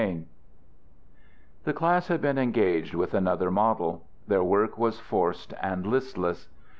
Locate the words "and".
5.61-5.85